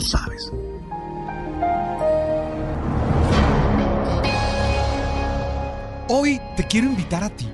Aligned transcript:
Sabes. 0.00 0.52
Hoy 6.08 6.40
te 6.56 6.66
quiero 6.66 6.86
invitar 6.86 7.24
a 7.24 7.30
ti 7.30 7.48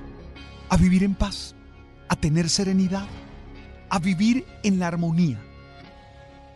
a 0.69 0.77
vivir 0.77 1.05
en 1.05 1.15
paz, 1.15 1.55
a 2.09 2.17
tener 2.17 2.49
serenidad, 2.51 3.07
a 3.89 3.99
vivir 3.99 4.45
en 4.62 4.79
la 4.79 4.89
armonía. 4.89 5.41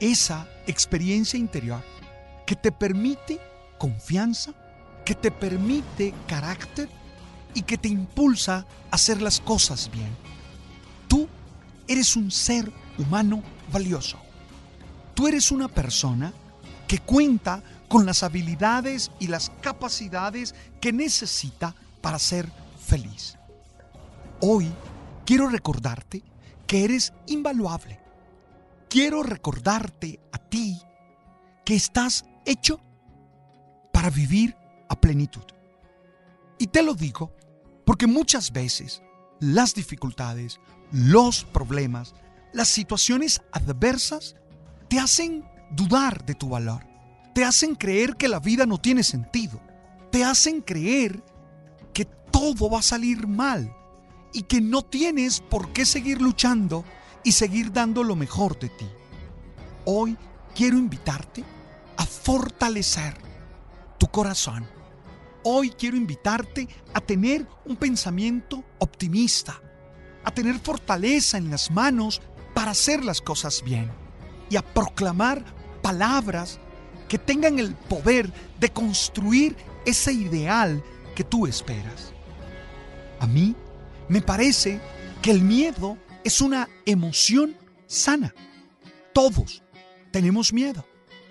Esa 0.00 0.48
experiencia 0.66 1.38
interior 1.38 1.82
que 2.46 2.56
te 2.56 2.72
permite 2.72 3.40
confianza, 3.78 4.54
que 5.04 5.14
te 5.14 5.30
permite 5.30 6.12
carácter 6.26 6.88
y 7.54 7.62
que 7.62 7.78
te 7.78 7.88
impulsa 7.88 8.66
a 8.90 8.94
hacer 8.96 9.22
las 9.22 9.40
cosas 9.40 9.90
bien. 9.92 10.10
Tú 11.06 11.28
eres 11.86 12.16
un 12.16 12.30
ser 12.30 12.72
humano 12.98 13.42
valioso. 13.72 14.25
Tú 15.16 15.26
eres 15.26 15.50
una 15.50 15.66
persona 15.66 16.30
que 16.86 16.98
cuenta 16.98 17.62
con 17.88 18.04
las 18.04 18.22
habilidades 18.22 19.10
y 19.18 19.28
las 19.28 19.50
capacidades 19.62 20.54
que 20.78 20.92
necesita 20.92 21.74
para 22.02 22.18
ser 22.18 22.52
feliz. 22.78 23.38
Hoy 24.42 24.70
quiero 25.24 25.48
recordarte 25.48 26.22
que 26.66 26.84
eres 26.84 27.14
invaluable. 27.28 27.98
Quiero 28.90 29.22
recordarte 29.22 30.20
a 30.32 30.38
ti 30.38 30.78
que 31.64 31.76
estás 31.76 32.26
hecho 32.44 32.78
para 33.94 34.10
vivir 34.10 34.54
a 34.90 35.00
plenitud. 35.00 35.44
Y 36.58 36.66
te 36.66 36.82
lo 36.82 36.92
digo 36.92 37.32
porque 37.86 38.06
muchas 38.06 38.52
veces 38.52 39.02
las 39.40 39.72
dificultades, 39.72 40.60
los 40.92 41.46
problemas, 41.46 42.14
las 42.52 42.68
situaciones 42.68 43.40
adversas 43.50 44.36
te 44.88 44.98
hacen 44.98 45.44
dudar 45.70 46.24
de 46.24 46.34
tu 46.34 46.48
valor, 46.48 46.86
te 47.34 47.44
hacen 47.44 47.74
creer 47.74 48.16
que 48.16 48.28
la 48.28 48.40
vida 48.40 48.66
no 48.66 48.78
tiene 48.78 49.02
sentido, 49.02 49.60
te 50.10 50.24
hacen 50.24 50.60
creer 50.60 51.22
que 51.92 52.04
todo 52.04 52.70
va 52.70 52.80
a 52.80 52.82
salir 52.82 53.26
mal 53.26 53.74
y 54.32 54.42
que 54.42 54.60
no 54.60 54.82
tienes 54.82 55.40
por 55.40 55.72
qué 55.72 55.84
seguir 55.84 56.20
luchando 56.20 56.84
y 57.24 57.32
seguir 57.32 57.72
dando 57.72 58.04
lo 58.04 58.16
mejor 58.16 58.58
de 58.58 58.68
ti. 58.68 58.86
Hoy 59.84 60.16
quiero 60.54 60.78
invitarte 60.78 61.44
a 61.96 62.06
fortalecer 62.06 63.16
tu 63.98 64.06
corazón. 64.08 64.66
Hoy 65.42 65.70
quiero 65.70 65.96
invitarte 65.96 66.68
a 66.92 67.00
tener 67.00 67.46
un 67.64 67.76
pensamiento 67.76 68.64
optimista, 68.78 69.60
a 70.24 70.30
tener 70.32 70.58
fortaleza 70.58 71.38
en 71.38 71.50
las 71.50 71.70
manos 71.70 72.20
para 72.54 72.72
hacer 72.72 73.04
las 73.04 73.20
cosas 73.20 73.62
bien 73.64 74.05
y 74.50 74.56
a 74.56 74.62
proclamar 74.62 75.44
palabras 75.82 76.58
que 77.08 77.18
tengan 77.18 77.58
el 77.58 77.74
poder 77.74 78.32
de 78.58 78.70
construir 78.70 79.56
ese 79.84 80.12
ideal 80.12 80.82
que 81.14 81.24
tú 81.24 81.46
esperas. 81.46 82.12
A 83.20 83.26
mí 83.26 83.54
me 84.08 84.20
parece 84.20 84.80
que 85.22 85.30
el 85.30 85.42
miedo 85.42 85.96
es 86.24 86.40
una 86.40 86.68
emoción 86.84 87.56
sana. 87.86 88.34
Todos 89.12 89.62
tenemos 90.10 90.52
miedo. 90.52 90.84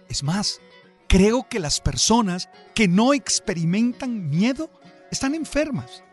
Es 0.09 0.23
más, 0.23 0.61
creo 1.07 1.47
que 1.49 1.59
las 1.59 1.79
personas 1.79 2.49
que 2.73 2.87
no 2.87 3.13
experimentan 3.13 4.29
miedo 4.29 4.69
están 5.11 5.35
enfermas 5.35 6.03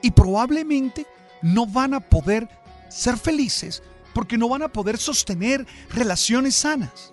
y 0.00 0.10
probablemente 0.10 1.06
no 1.42 1.66
van 1.66 1.94
a 1.94 2.00
poder 2.00 2.48
ser 2.88 3.16
felices 3.16 3.82
porque 4.12 4.38
no 4.38 4.48
van 4.48 4.62
a 4.62 4.68
poder 4.68 4.98
sostener 4.98 5.66
relaciones 5.90 6.54
sanas. 6.54 7.12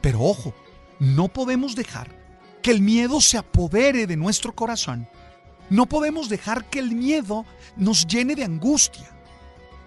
Pero 0.00 0.20
ojo, 0.20 0.54
no 0.98 1.28
podemos 1.28 1.74
dejar 1.74 2.20
que 2.62 2.70
el 2.70 2.80
miedo 2.80 3.20
se 3.20 3.38
apodere 3.38 4.06
de 4.06 4.16
nuestro 4.16 4.54
corazón. 4.54 5.08
No 5.68 5.86
podemos 5.86 6.28
dejar 6.28 6.68
que 6.68 6.78
el 6.78 6.92
miedo 6.92 7.44
nos 7.76 8.06
llene 8.06 8.34
de 8.34 8.44
angustia, 8.44 9.08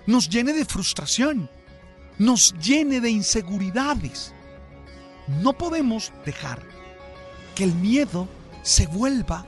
nos 0.07 0.29
llene 0.29 0.53
de 0.53 0.65
frustración, 0.65 1.49
nos 2.17 2.53
llene 2.53 3.01
de 3.01 3.09
inseguridades. 3.09 4.33
No 5.41 5.53
podemos 5.53 6.11
dejar 6.25 6.63
que 7.55 7.63
el 7.63 7.75
miedo 7.75 8.27
se 8.61 8.87
vuelva 8.87 9.45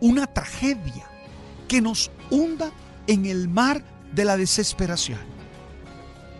una 0.00 0.26
tragedia 0.26 1.08
que 1.68 1.80
nos 1.80 2.10
hunda 2.30 2.72
en 3.06 3.26
el 3.26 3.48
mar 3.48 3.84
de 4.12 4.24
la 4.24 4.36
desesperación. 4.36 5.33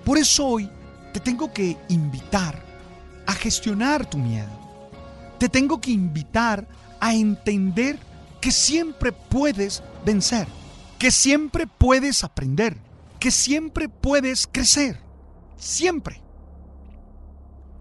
Por 0.04 0.18
eso 0.18 0.46
hoy 0.46 0.70
te 1.12 1.20
tengo 1.20 1.52
que 1.52 1.76
invitar 1.88 2.62
a 3.26 3.32
gestionar 3.32 4.04
tu 4.04 4.18
miedo. 4.18 4.50
Te 5.38 5.48
tengo 5.48 5.80
que 5.80 5.90
invitar 5.90 6.66
a 7.00 7.14
entender 7.14 7.98
que 8.40 8.50
siempre 8.50 9.12
puedes 9.12 9.82
vencer, 10.04 10.46
que 10.98 11.10
siempre 11.10 11.66
puedes 11.66 12.22
aprender, 12.24 12.76
que 13.18 13.30
siempre 13.30 13.88
puedes 13.88 14.46
crecer. 14.46 15.00
Siempre. 15.56 16.20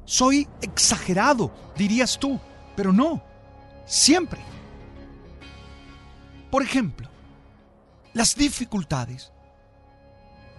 Soy 0.06 0.48
exagerado, 0.62 1.52
dirías 1.78 2.18
tú, 2.18 2.40
pero 2.76 2.94
no, 2.94 3.22
siempre. 3.86 4.40
Por 6.50 6.62
ejemplo, 6.62 7.10
las 8.14 8.36
dificultades 8.36 9.32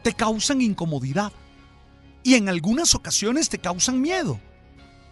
te 0.03 0.13
causan 0.13 0.61
incomodidad 0.61 1.33
y 2.25 2.35
en 2.35 2.49
algunas 2.49 2.97
ocasiones 2.97 3.49
te 3.49 3.59
causan 3.59 4.01
miedo. 4.01 4.41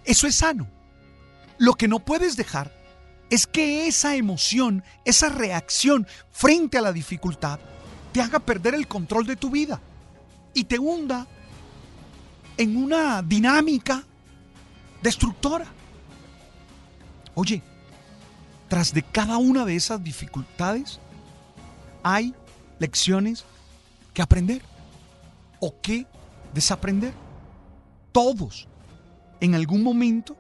Eso 0.05 0.26
es 0.26 0.37
sano. 0.37 0.67
Lo 1.59 1.75
que 1.75 1.87
no 1.87 2.00
puedes 2.00 2.37
dejar 2.37 2.75
es 3.31 3.47
que 3.47 3.87
esa 3.87 4.17
emoción, 4.17 4.82
esa 5.05 5.29
reacción 5.29 6.09
frente 6.32 6.79
a 6.79 6.81
la 6.81 6.93
dificultad, 6.93 7.61
te 8.12 8.20
haga 8.20 8.41
perder 8.41 8.75
el 8.75 8.88
control 8.88 9.26
de 9.26 9.37
tu 9.37 9.50
vida 9.50 9.81
y 10.55 10.64
te 10.64 10.79
hunda 10.79 11.26
en 12.56 12.76
una 12.76 13.23
dinámica 13.23 14.03
destructora. 15.03 15.67
Oye, 17.35 17.62
tras 18.69 18.93
de 18.93 19.03
cada 19.03 19.37
una 19.37 19.65
de 19.65 19.76
esas 19.76 20.03
dificultades 20.03 20.99
hay 22.03 22.35
lecciones 22.79 23.44
que 24.15 24.23
aprender 24.23 24.62
o 25.61 25.75
que 25.81 26.06
desaprender. 26.52 27.14
Todos 28.12 28.69
en 29.40 29.54
algún 29.54 29.82
momento 29.82 30.37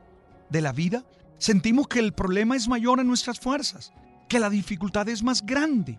de 0.50 0.60
la 0.60 0.72
vida, 0.72 1.04
sentimos 1.38 1.88
que 1.88 1.98
el 1.98 2.12
problema 2.12 2.54
es 2.54 2.68
mayor 2.68 3.00
a 3.00 3.04
nuestras 3.04 3.40
fuerzas, 3.40 3.92
que 4.28 4.38
la 4.38 4.50
dificultad 4.50 5.08
es 5.08 5.22
más 5.22 5.44
grande. 5.44 5.98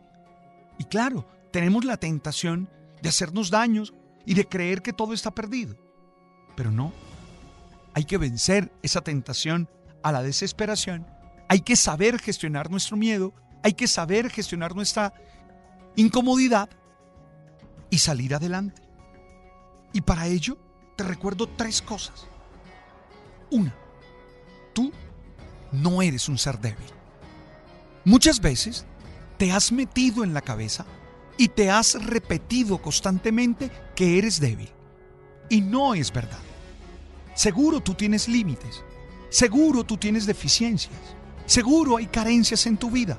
Y 0.77 0.85
claro, 0.85 1.27
tenemos 1.51 1.83
la 1.83 1.97
tentación 1.97 2.69
de 3.01 3.09
hacernos 3.09 3.49
daños 3.49 3.93
y 4.25 4.35
de 4.35 4.47
creer 4.47 4.81
que 4.81 4.93
todo 4.93 5.13
está 5.13 5.31
perdido. 5.31 5.75
Pero 6.55 6.71
no, 6.71 6.93
hay 7.93 8.05
que 8.05 8.17
vencer 8.17 8.71
esa 8.83 9.01
tentación 9.01 9.67
a 10.01 10.11
la 10.11 10.23
desesperación, 10.23 11.05
hay 11.49 11.61
que 11.61 11.75
saber 11.75 12.19
gestionar 12.19 12.71
nuestro 12.71 12.95
miedo, 12.95 13.33
hay 13.63 13.73
que 13.73 13.87
saber 13.87 14.29
gestionar 14.29 14.75
nuestra 14.75 15.13
incomodidad 15.95 16.69
y 17.89 17.97
salir 17.97 18.33
adelante. 18.33 18.82
Y 19.93 20.01
para 20.01 20.27
ello 20.27 20.57
te 20.95 21.03
recuerdo 21.03 21.47
tres 21.47 21.81
cosas. 21.81 22.27
Una, 23.51 23.73
tú 24.73 24.91
no 25.71 26.01
eres 26.01 26.27
un 26.27 26.37
ser 26.37 26.59
débil. 26.59 26.85
Muchas 28.03 28.41
veces 28.41 28.85
te 29.37 29.51
has 29.51 29.71
metido 29.71 30.23
en 30.23 30.33
la 30.33 30.41
cabeza 30.41 30.85
y 31.37 31.47
te 31.47 31.69
has 31.69 31.93
repetido 32.03 32.81
constantemente 32.81 33.71
que 33.95 34.17
eres 34.17 34.39
débil. 34.39 34.69
Y 35.49 35.61
no 35.61 35.93
es 35.93 36.11
verdad. 36.11 36.39
Seguro 37.35 37.79
tú 37.79 37.93
tienes 37.93 38.27
límites. 38.27 38.83
Seguro 39.29 39.83
tú 39.83 39.97
tienes 39.97 40.25
deficiencias. 40.25 40.93
Seguro 41.45 41.97
hay 41.97 42.07
carencias 42.07 42.65
en 42.65 42.77
tu 42.77 42.91
vida. 42.91 43.17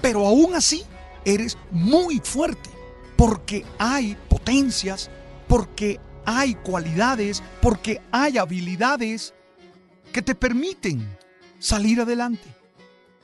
Pero 0.00 0.26
aún 0.26 0.54
así 0.54 0.84
eres 1.24 1.56
muy 1.70 2.20
fuerte. 2.20 2.70
Porque 3.16 3.64
hay 3.78 4.16
potencias, 4.28 5.10
porque 5.48 5.98
hay 6.26 6.56
cualidades, 6.56 7.42
porque 7.62 8.02
hay 8.10 8.36
habilidades 8.36 9.32
que 10.12 10.20
te 10.20 10.34
permiten 10.34 11.16
salir 11.58 12.00
adelante. 12.00 12.54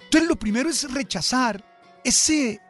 Entonces 0.04 0.28
lo 0.28 0.36
primero 0.36 0.70
es 0.70 0.90
rechazar 0.90 1.62
ese, 2.04 2.60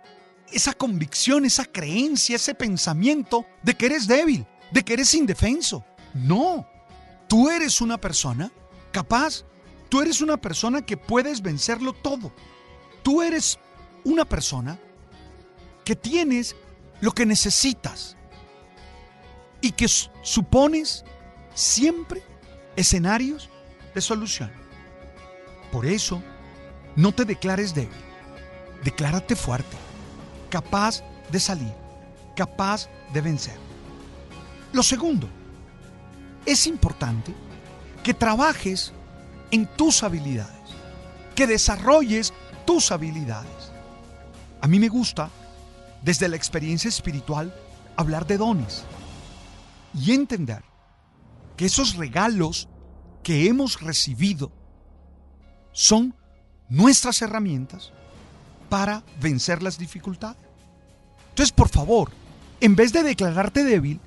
esa 0.51 0.73
convicción, 0.73 1.45
esa 1.45 1.67
creencia, 1.67 2.37
ese 2.37 2.55
pensamiento 2.55 3.47
de 3.63 3.75
que 3.75 3.87
eres 3.87 4.07
débil, 4.07 4.47
de 4.71 4.83
que 4.83 4.95
eres 4.95 5.15
indefenso. 5.15 5.85
No, 6.15 6.67
tú 7.29 7.51
eres 7.51 7.81
una 7.81 7.99
persona 7.99 8.51
capaz, 8.91 9.45
tú 9.89 10.01
eres 10.01 10.21
una 10.21 10.39
persona 10.39 10.83
que 10.83 10.97
puedes 10.97 11.43
vencerlo 11.43 11.93
todo. 11.93 12.33
Tú 13.03 13.23
eres 13.23 13.59
una 14.05 14.25
persona 14.25 14.79
que 15.85 15.97
tienes 15.97 16.57
lo 17.01 17.13
que 17.13 17.27
necesitas 17.27 18.17
y 19.63 19.71
que 19.73 19.89
supones 19.89 21.05
siempre 21.55 22.23
escenarios 22.77 23.49
de 23.95 24.01
solución. 24.01 24.51
Por 25.71 25.87
eso, 25.87 26.23
no 26.97 27.13
te 27.13 27.25
declares 27.25 27.75
débil, 27.75 27.97
declárate 28.85 29.37
fuerte, 29.37 29.77
capaz 30.51 31.03
de 31.31 31.41
salir, 31.41 31.73
capaz 32.37 32.89
de 33.15 33.21
vencer. 33.23 33.57
Lo 34.73 34.83
segundo, 34.83 35.29
es 36.45 36.67
importante 36.67 37.33
que 38.03 38.13
trabajes 38.13 38.93
en 39.53 39.67
tus 39.67 40.03
habilidades, 40.03 40.51
que 41.37 41.47
desarrolles 41.47 42.35
tus 42.67 42.91
habilidades. 42.91 43.71
A 44.61 44.67
mí 44.67 44.79
me 44.79 44.89
gusta, 44.89 45.31
desde 46.03 46.29
la 46.29 46.37
experiencia 46.37 46.89
espiritual, 46.89 47.55
hablar 47.97 48.27
de 48.27 48.39
dones 48.39 48.85
y 49.95 50.13
entender 50.13 50.63
que 51.57 51.67
esos 51.67 51.97
regalos 51.97 52.69
que 53.23 53.47
hemos 53.47 53.81
recibido 53.81 54.51
son 55.73 56.15
nuestras 56.69 57.21
herramientas 57.23 57.93
para 58.69 59.05
vencer 59.21 59.63
las 59.63 59.79
dificultades. 59.79 60.43
Entonces, 61.31 61.53
por 61.53 61.69
favor, 61.69 62.11
en 62.61 62.77
vez 62.77 62.93
de 62.93 63.03
declararte 63.03 63.65
débil, 63.65 64.01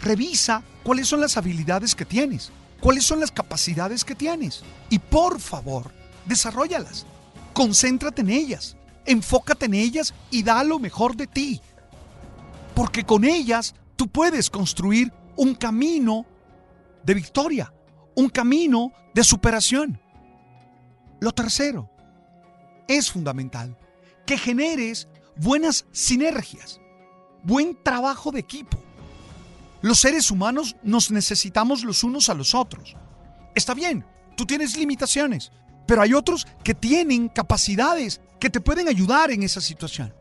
revisa 0.00 0.62
cuáles 0.82 1.08
son 1.08 1.20
las 1.20 1.36
habilidades 1.36 1.94
que 1.94 2.04
tienes, 2.04 2.50
cuáles 2.80 3.04
son 3.04 3.20
las 3.20 3.30
capacidades 3.30 4.04
que 4.04 4.14
tienes 4.14 4.62
y 4.90 4.98
por 4.98 5.40
favor, 5.40 5.92
desarrollalas. 6.26 7.06
Concéntrate 7.52 8.22
en 8.22 8.30
ellas, 8.30 8.76
enfócate 9.06 9.66
en 9.66 9.74
ellas 9.74 10.14
y 10.30 10.42
da 10.42 10.62
lo 10.64 10.78
mejor 10.78 11.16
de 11.16 11.26
ti. 11.26 11.60
Porque 12.74 13.04
con 13.04 13.24
ellas 13.24 13.74
tú 13.96 14.08
puedes 14.08 14.50
construir 14.50 15.12
un 15.36 15.54
camino 15.54 16.26
de 17.04 17.14
victoria, 17.14 17.72
un 18.14 18.28
camino 18.28 18.92
de 19.14 19.24
superación. 19.24 20.00
Lo 21.20 21.32
tercero, 21.32 21.90
es 22.88 23.10
fundamental 23.10 23.76
que 24.26 24.36
generes 24.36 25.08
buenas 25.36 25.86
sinergias, 25.92 26.80
buen 27.42 27.76
trabajo 27.82 28.32
de 28.32 28.40
equipo. 28.40 28.78
Los 29.80 30.00
seres 30.00 30.30
humanos 30.30 30.76
nos 30.82 31.10
necesitamos 31.10 31.84
los 31.84 32.04
unos 32.04 32.28
a 32.28 32.34
los 32.34 32.54
otros. 32.54 32.96
Está 33.54 33.74
bien, 33.74 34.04
tú 34.36 34.46
tienes 34.46 34.76
limitaciones, 34.76 35.50
pero 35.86 36.02
hay 36.02 36.14
otros 36.14 36.46
que 36.62 36.74
tienen 36.74 37.28
capacidades 37.28 38.20
que 38.38 38.50
te 38.50 38.60
pueden 38.60 38.88
ayudar 38.88 39.30
en 39.30 39.42
esa 39.42 39.60
situación. 39.60 40.14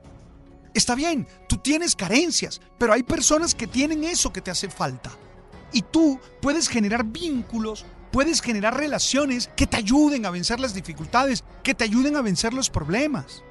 Está 0.74 0.96
bien, 0.96 1.28
tú 1.48 1.58
tienes 1.58 1.96
carencias, 1.96 2.62
pero 2.78 2.94
hay 2.94 3.04
personas 3.04 3.54
que 3.54 3.68
tienen 3.68 4.04
eso 4.04 4.32
que 4.32 4.42
te 4.42 4.52
hace 4.52 4.70
falta. 4.70 5.12
Y 5.74 5.82
tú 5.82 6.20
puedes 6.42 6.70
generar 6.70 7.04
vínculos, 7.04 7.86
puedes 8.12 8.42
generar 8.42 8.78
relaciones 8.78 9.50
que 9.56 9.68
te 9.68 9.78
ayuden 9.78 10.26
a 10.26 10.32
vencer 10.32 10.60
las 10.60 10.74
dificultades, 10.74 11.44
que 11.64 11.74
te 11.74 11.84
ayuden 11.84 12.16
a 12.16 12.22
vencer 12.22 12.54
los 12.54 12.70
problemas. 12.70 13.44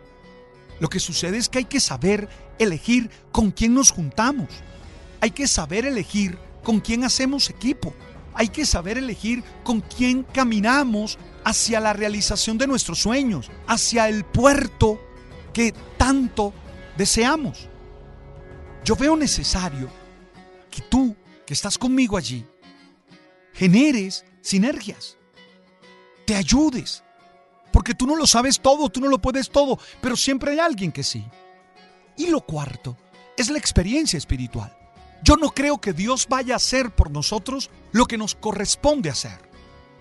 Lo 0.80 0.88
que 0.88 0.98
sucede 0.98 1.36
es 1.36 1.48
que 1.48 1.58
hay 1.58 1.64
que 1.66 1.80
saber 1.80 2.28
elegir 2.58 3.10
con 3.32 3.50
quién 3.50 3.74
nos 3.74 3.90
juntamos. 3.90 4.48
Hay 5.20 5.30
que 5.30 5.46
saber 5.46 5.84
elegir 5.84 6.38
con 6.62 6.80
quién 6.80 7.04
hacemos 7.04 7.50
equipo. 7.50 7.94
Hay 8.32 8.48
que 8.48 8.64
saber 8.64 8.96
elegir 8.96 9.44
con 9.62 9.80
quién 9.80 10.22
caminamos 10.22 11.18
hacia 11.44 11.80
la 11.80 11.92
realización 11.92 12.56
de 12.56 12.66
nuestros 12.66 12.98
sueños, 12.98 13.50
hacia 13.66 14.08
el 14.08 14.24
puerto 14.24 15.00
que 15.52 15.74
tanto 15.98 16.54
deseamos. 17.00 17.66
Yo 18.84 18.94
veo 18.94 19.16
necesario 19.16 19.88
que 20.70 20.82
tú, 20.82 21.16
que 21.46 21.54
estás 21.54 21.78
conmigo 21.78 22.18
allí, 22.18 22.44
generes 23.54 24.26
sinergias, 24.42 25.16
te 26.26 26.34
ayudes, 26.34 27.02
porque 27.72 27.94
tú 27.94 28.06
no 28.06 28.16
lo 28.16 28.26
sabes 28.26 28.60
todo, 28.60 28.90
tú 28.90 29.00
no 29.00 29.08
lo 29.08 29.18
puedes 29.18 29.48
todo, 29.48 29.78
pero 30.02 30.14
siempre 30.14 30.52
hay 30.52 30.58
alguien 30.58 30.92
que 30.92 31.02
sí. 31.02 31.24
Y 32.18 32.26
lo 32.26 32.42
cuarto 32.42 32.98
es 33.34 33.48
la 33.48 33.58
experiencia 33.58 34.18
espiritual. 34.18 34.76
Yo 35.22 35.36
no 35.36 35.50
creo 35.52 35.80
que 35.80 35.94
Dios 35.94 36.26
vaya 36.28 36.52
a 36.52 36.56
hacer 36.56 36.90
por 36.94 37.10
nosotros 37.10 37.70
lo 37.92 38.04
que 38.04 38.18
nos 38.18 38.34
corresponde 38.34 39.08
hacer, 39.08 39.40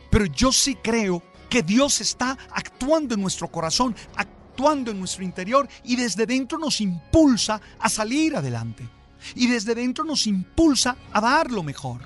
pero 0.10 0.26
yo 0.26 0.52
sí 0.52 0.76
creo 0.76 1.24
que 1.50 1.64
Dios 1.64 2.02
está 2.02 2.38
actuando 2.52 3.16
en 3.16 3.22
nuestro 3.22 3.48
corazón, 3.48 3.96
actuando 4.18 4.39
en 4.68 5.00
nuestro 5.00 5.24
interior 5.24 5.68
y 5.84 5.96
desde 5.96 6.26
dentro 6.26 6.58
nos 6.58 6.82
impulsa 6.82 7.62
a 7.80 7.90
salir 7.90 8.36
adelante. 8.36 8.88
Y 9.36 9.48
desde 9.48 9.76
dentro 9.76 10.04
nos 10.04 10.28
impulsa 10.28 10.98
a 11.12 11.22
dar 11.22 11.52
lo 11.52 11.64
mejor. 11.64 12.02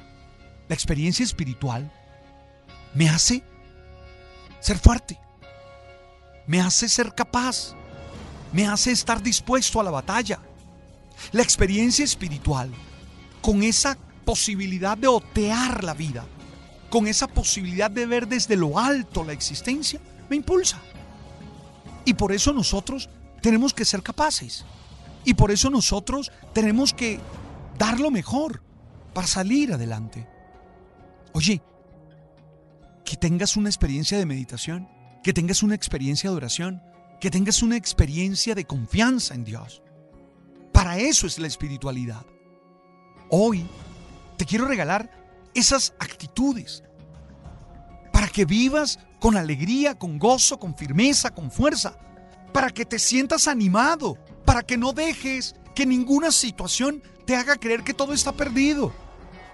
La 0.67 0.75
experiencia 0.75 1.23
espiritual 1.23 1.91
me 2.93 3.09
hace 3.09 3.43
ser 4.59 4.77
fuerte, 4.77 5.19
me 6.47 6.61
hace 6.61 6.87
ser 6.87 7.13
capaz, 7.13 7.73
me 8.51 8.67
hace 8.67 8.91
estar 8.91 9.21
dispuesto 9.21 9.79
a 9.79 9.83
la 9.83 9.91
batalla. 9.91 10.39
La 11.31 11.41
experiencia 11.41 12.05
espiritual, 12.05 12.71
con 13.41 13.63
esa 13.63 13.97
posibilidad 14.25 14.97
de 14.97 15.07
otear 15.07 15.83
la 15.83 15.93
vida, 15.93 16.25
con 16.89 17.07
esa 17.07 17.27
posibilidad 17.27 17.89
de 17.89 18.05
ver 18.05 18.27
desde 18.27 18.55
lo 18.55 18.79
alto 18.79 19.23
la 19.23 19.33
existencia, 19.33 19.99
me 20.29 20.35
impulsa. 20.35 20.79
Y 22.05 22.13
por 22.13 22.31
eso 22.31 22.53
nosotros 22.53 23.09
tenemos 23.41 23.73
que 23.73 23.85
ser 23.85 24.01
capaces. 24.01 24.65
Y 25.25 25.33
por 25.35 25.51
eso 25.51 25.69
nosotros 25.69 26.31
tenemos 26.53 26.93
que 26.93 27.19
dar 27.77 27.99
lo 27.99 28.11
mejor 28.11 28.61
para 29.13 29.27
salir 29.27 29.73
adelante. 29.73 30.27
Oye, 31.33 31.61
que 33.05 33.17
tengas 33.17 33.57
una 33.57 33.69
experiencia 33.69 34.17
de 34.17 34.25
meditación, 34.25 34.87
que 35.23 35.33
tengas 35.33 35.63
una 35.63 35.75
experiencia 35.75 36.29
de 36.29 36.35
oración, 36.35 36.81
que 37.19 37.31
tengas 37.31 37.63
una 37.63 37.77
experiencia 37.77 38.55
de 38.55 38.65
confianza 38.65 39.33
en 39.33 39.45
Dios. 39.45 39.81
Para 40.71 40.97
eso 40.97 41.27
es 41.27 41.39
la 41.39 41.47
espiritualidad. 41.47 42.25
Hoy 43.29 43.65
te 44.37 44.45
quiero 44.45 44.65
regalar 44.65 45.09
esas 45.53 45.93
actitudes 45.99 46.83
que 48.33 48.43
vivas 48.43 48.99
con 49.19 49.37
alegría, 49.37 49.95
con 49.95 50.19
gozo, 50.19 50.59
con 50.59 50.75
firmeza, 50.75 51.29
con 51.29 51.49
fuerza, 51.49 51.95
para 52.51 52.71
que 52.71 52.83
te 52.83 52.99
sientas 52.99 53.47
animado, 53.47 54.17
para 54.43 54.63
que 54.63 54.75
no 54.75 54.91
dejes 54.91 55.55
que 55.73 55.85
ninguna 55.85 56.31
situación 56.31 57.01
te 57.25 57.35
haga 57.35 57.55
creer 57.55 57.83
que 57.83 57.93
todo 57.93 58.11
está 58.11 58.33
perdido. 58.33 58.91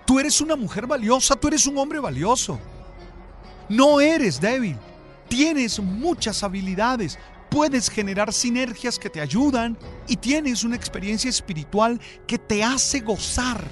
Tú 0.07 0.19
eres 0.19 0.41
una 0.41 0.55
mujer 0.55 0.88
valiosa, 0.88 1.36
tú 1.36 1.50
eres 1.50 1.67
un 1.67 1.77
hombre 1.77 2.00
valioso. 2.00 2.59
No 3.67 4.01
eres 4.01 4.41
débil, 4.41 4.77
tienes 5.27 5.79
muchas 5.79 6.41
habilidades, 6.41 7.19
puedes 7.51 7.89
generar 7.89 8.33
sinergias 8.33 8.98
que 8.98 9.09
te 9.09 9.21
ayudan 9.21 9.77
y 10.07 10.15
tienes 10.17 10.63
una 10.63 10.75
experiencia 10.75 11.29
espiritual 11.29 12.00
que 12.25 12.39
te 12.39 12.63
hace 12.63 13.01
gozar 13.01 13.63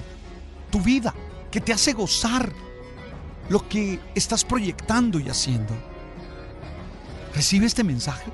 tu 0.70 0.80
vida, 0.80 1.14
que 1.50 1.60
te 1.60 1.72
hace 1.72 1.92
gozar 1.94 2.52
lo 3.48 3.68
que 3.68 3.98
estás 4.14 4.44
proyectando 4.44 5.18
y 5.18 5.28
haciendo. 5.28 5.74
Recibe 7.34 7.66
este 7.66 7.84
mensaje 7.84 8.30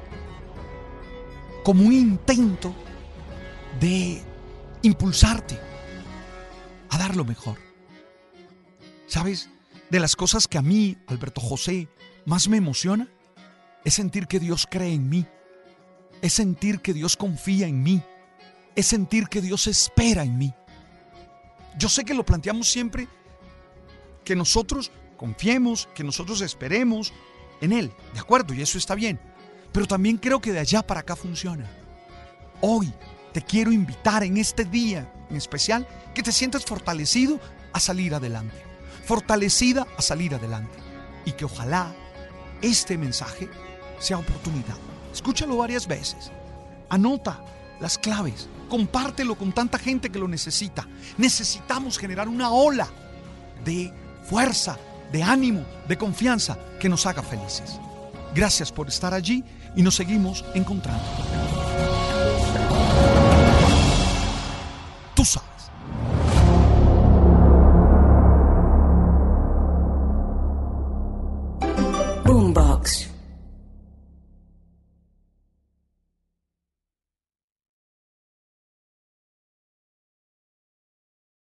como 1.64 1.84
un 1.84 1.92
intento 1.92 2.74
de 3.80 4.22
impulsarte 4.82 5.58
a 6.90 6.98
dar 6.98 7.16
lo 7.16 7.24
mejor. 7.24 7.58
¿Sabes? 9.06 9.48
De 9.90 9.98
las 10.00 10.16
cosas 10.16 10.46
que 10.46 10.58
a 10.58 10.62
mí, 10.62 10.96
Alberto 11.06 11.40
José, 11.40 11.88
más 12.24 12.48
me 12.48 12.56
emociona, 12.56 13.08
es 13.84 13.94
sentir 13.94 14.26
que 14.26 14.40
Dios 14.40 14.66
cree 14.70 14.92
en 14.92 15.08
mí, 15.08 15.26
es 16.22 16.32
sentir 16.32 16.80
que 16.80 16.94
Dios 16.94 17.16
confía 17.16 17.66
en 17.66 17.82
mí, 17.82 18.02
es 18.74 18.86
sentir 18.86 19.28
que 19.28 19.40
Dios 19.40 19.66
espera 19.66 20.22
en 20.22 20.38
mí. 20.38 20.54
Yo 21.78 21.88
sé 21.88 22.04
que 22.04 22.14
lo 22.14 22.24
planteamos 22.24 22.68
siempre, 22.68 23.08
que 24.24 24.36
nosotros 24.36 24.90
confiemos, 25.16 25.88
que 25.94 26.04
nosotros 26.04 26.40
esperemos 26.40 27.12
en 27.60 27.72
Él, 27.72 27.92
¿de 28.12 28.20
acuerdo? 28.20 28.54
Y 28.54 28.62
eso 28.62 28.78
está 28.78 28.94
bien. 28.94 29.20
Pero 29.72 29.86
también 29.86 30.18
creo 30.18 30.40
que 30.40 30.52
de 30.52 30.60
allá 30.60 30.86
para 30.86 31.00
acá 31.00 31.16
funciona. 31.16 31.68
Hoy 32.60 32.92
te 33.32 33.42
quiero 33.42 33.72
invitar 33.72 34.22
en 34.22 34.36
este 34.36 34.64
día 34.64 35.12
en 35.28 35.36
especial 35.36 35.86
que 36.14 36.22
te 36.22 36.32
sientas 36.32 36.64
fortalecido 36.64 37.40
a 37.72 37.80
salir 37.80 38.14
adelante. 38.14 38.56
Fortalecida 39.04 39.86
a 39.98 40.02
salir 40.02 40.34
adelante. 40.34 40.78
Y 41.24 41.32
que 41.32 41.44
ojalá 41.44 41.94
este 42.62 42.96
mensaje 42.96 43.48
sea 43.98 44.18
oportunidad. 44.18 44.76
Escúchalo 45.12 45.56
varias 45.56 45.86
veces. 45.86 46.30
Anota 46.88 47.44
las 47.80 47.98
claves. 47.98 48.48
Compártelo 48.68 49.36
con 49.36 49.52
tanta 49.52 49.78
gente 49.78 50.10
que 50.10 50.18
lo 50.18 50.28
necesita. 50.28 50.86
Necesitamos 51.18 51.98
generar 51.98 52.28
una 52.28 52.50
ola 52.50 52.88
de 53.64 53.92
fuerza, 54.24 54.78
de 55.14 55.22
ánimo, 55.22 55.64
de 55.86 55.96
confianza 55.96 56.58
que 56.80 56.88
nos 56.88 57.06
haga 57.06 57.22
felices. 57.22 57.78
Gracias 58.34 58.72
por 58.72 58.88
estar 58.88 59.14
allí 59.14 59.44
y 59.76 59.82
nos 59.82 59.94
seguimos 59.94 60.44
encontrando. 60.54 61.63